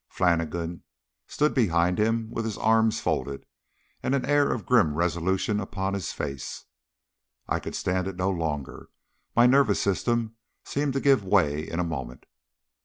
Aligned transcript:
Flannigan 0.09 0.81
stood 1.27 1.53
behind 1.53 1.99
with 2.31 2.43
his 2.43 2.57
arms 2.57 2.99
folded, 2.99 3.45
and 4.01 4.15
an 4.15 4.25
air 4.25 4.51
of 4.51 4.65
grim 4.65 4.95
resolution 4.95 5.59
upon 5.59 5.93
his 5.93 6.11
face. 6.11 6.65
I 7.47 7.59
could 7.59 7.75
stand 7.75 8.07
it 8.07 8.15
no 8.15 8.31
longer. 8.31 8.89
My 9.35 9.45
nervous 9.45 9.79
system 9.79 10.37
seemed 10.65 10.93
to 10.93 10.99
give 11.01 11.23
way 11.23 11.69
in 11.69 11.79
a 11.79 11.83
moment. 11.83 12.25